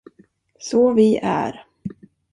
[0.59, 1.65] Så vi är.